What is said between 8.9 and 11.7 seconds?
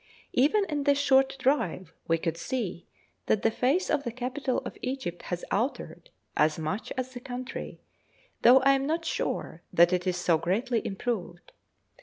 sure that it is so greatly improved.